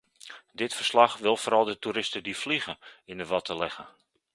[0.53, 3.87] Dit verslag wil vooral de toeristen die vliegen in de watten leggen.